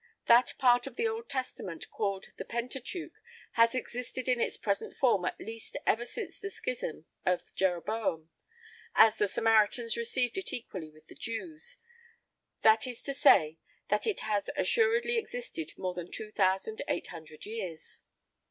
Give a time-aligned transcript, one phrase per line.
[0.25, 5.25] That part of the Old Testament called the Pentateuch has existed in its present form
[5.25, 8.31] at least ever since the schism of Jeroboam,
[8.95, 11.77] as the Samaritans receive it equally with the Jews,
[12.63, 13.59] that is to say,
[13.89, 17.99] that it has assuredly existed more than two thousand eight hundred years.